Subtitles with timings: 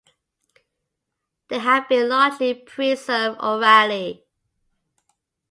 [1.49, 4.25] They have been largely preserved orally.